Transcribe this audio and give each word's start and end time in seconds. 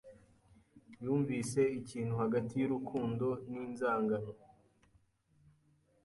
Yumvise 1.03 1.61
ikintu 1.79 2.13
hagati 2.21 2.53
yurukundo 2.61 3.27
ninzangano. 3.49 4.31